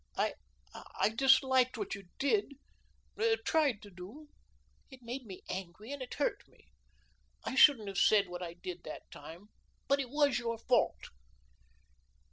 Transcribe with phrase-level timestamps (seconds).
[0.17, 0.33] "I
[0.73, 2.53] I disliked what you did
[3.45, 4.29] TRIED to do.
[4.89, 6.69] It made me angry and it hurt me.
[7.43, 9.49] I shouldn't have said what I did that time,
[9.87, 11.09] but it was your fault."